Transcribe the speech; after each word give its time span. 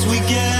As 0.00 0.06
we 0.06 0.18
gather 0.20 0.59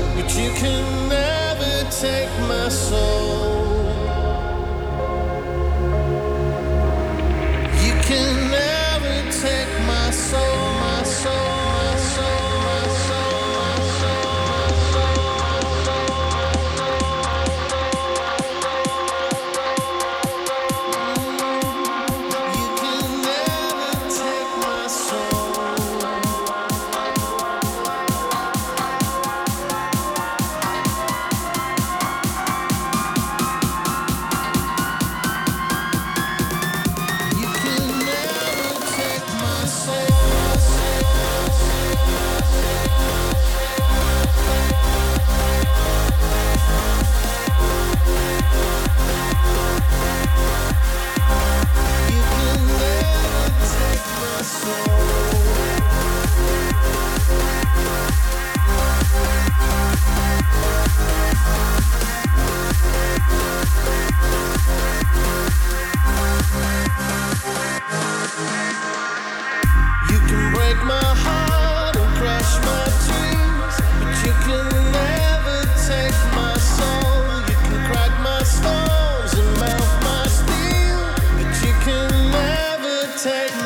take 9.41 9.80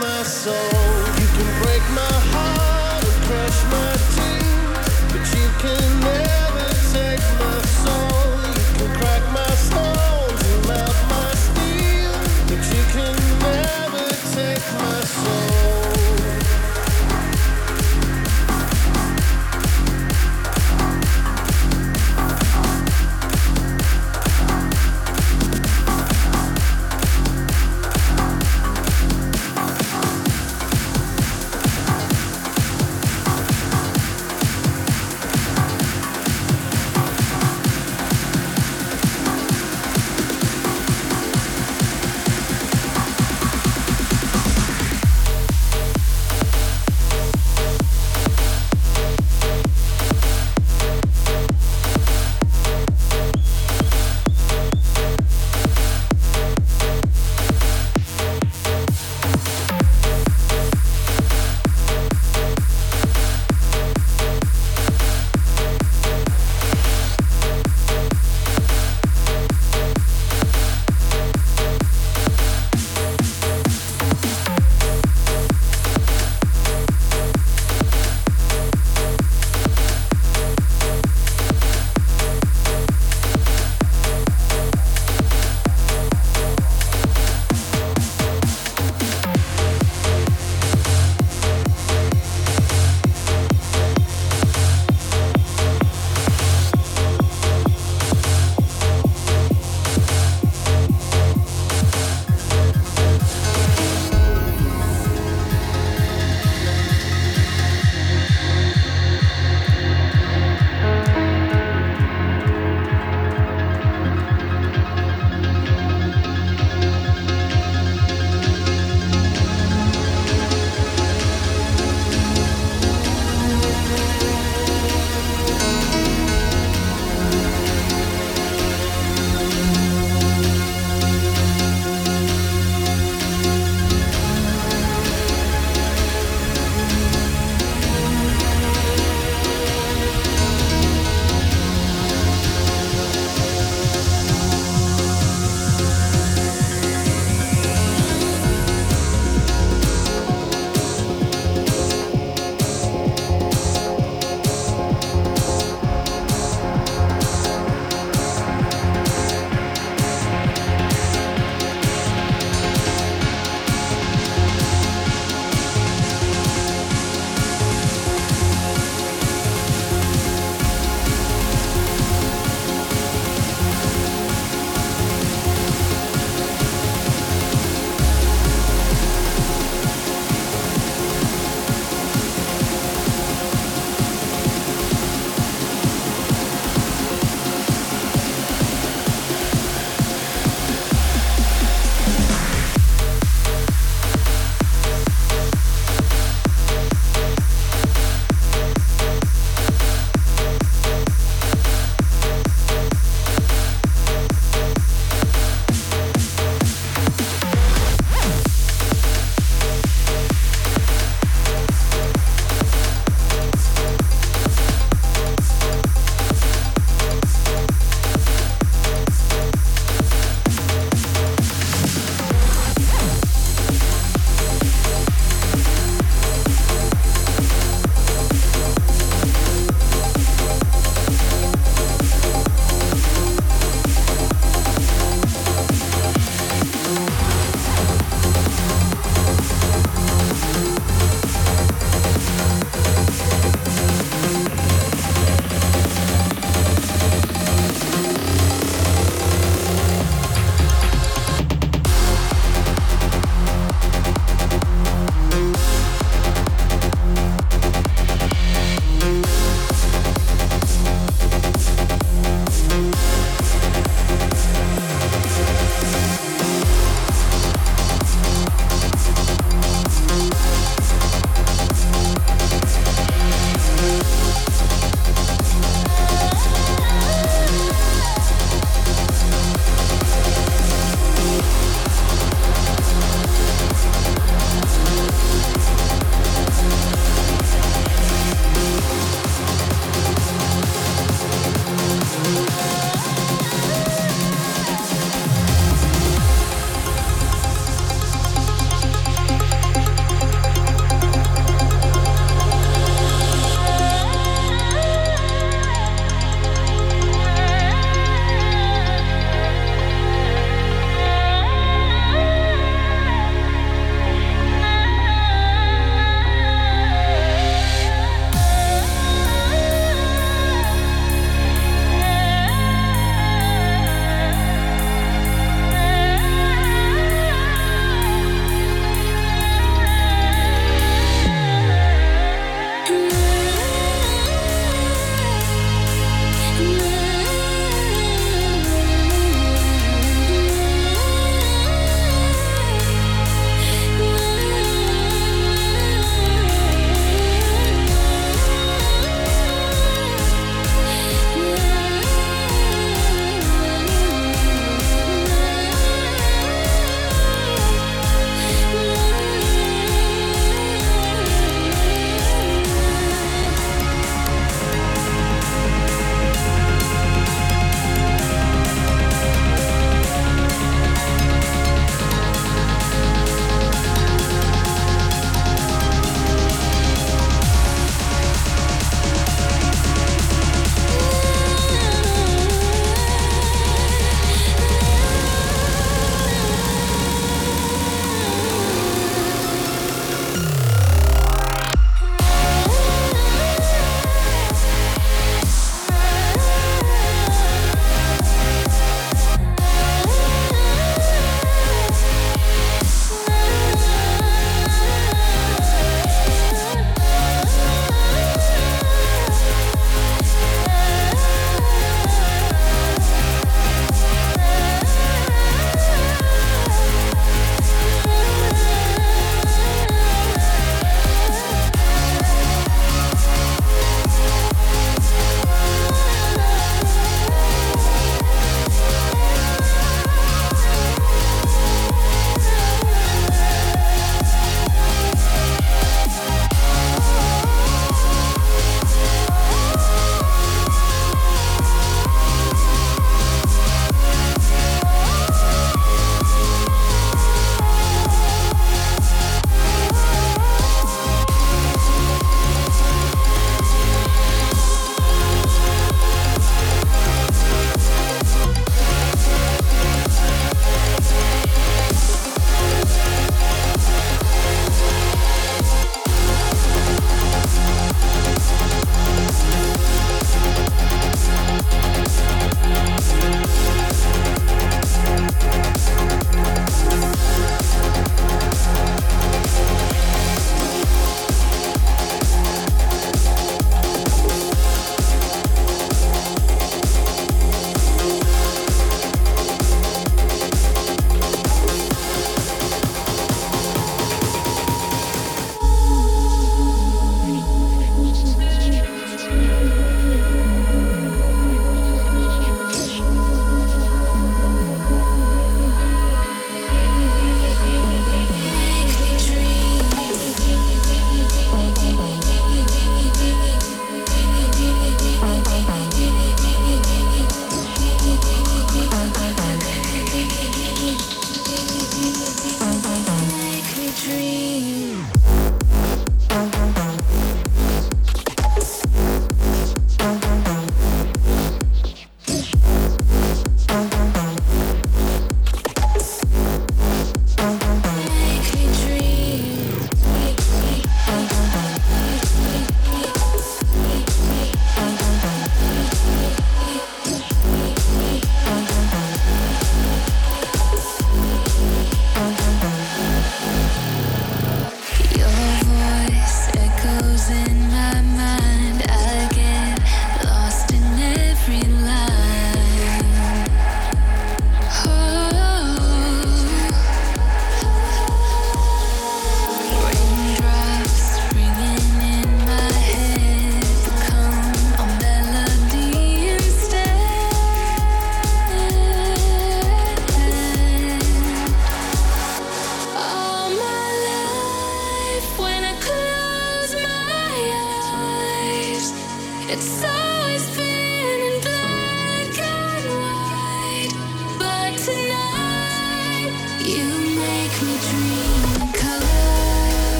my 0.00 0.22
soul. 0.22 0.91